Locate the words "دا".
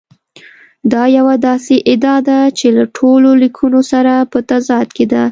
0.91-1.03